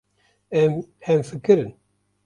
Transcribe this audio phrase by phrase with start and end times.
[0.61, 1.73] Em hemfikir in.